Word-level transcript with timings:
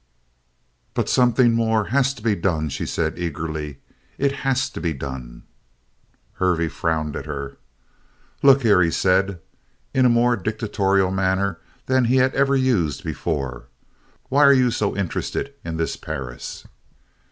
"But 0.95 1.09
something 1.09 1.53
more 1.53 1.89
has 1.93 2.11
to 2.15 2.23
be 2.23 2.33
done," 2.33 2.69
she 2.69 2.87
said 2.87 3.19
eagerly. 3.19 3.77
"It 4.17 4.31
has 4.37 4.67
to 4.71 4.81
be 4.81 4.93
done!" 4.93 5.43
Hervey 6.37 6.69
frowned 6.69 7.15
at 7.15 7.27
her. 7.27 7.57
"Look 8.41 8.63
here," 8.63 8.81
he 8.81 8.89
said, 8.89 9.37
in 9.93 10.07
a 10.07 10.09
more 10.09 10.35
dictatorial 10.35 11.11
manner 11.11 11.59
than 11.85 12.05
he 12.05 12.15
had 12.15 12.33
ever 12.33 12.55
used 12.55 13.03
before. 13.03 13.65
"Why 14.29 14.51
you 14.53 14.71
so 14.71 14.97
interested 14.97 15.53
in 15.63 15.77
this 15.77 15.95
Perris?" 15.97 16.65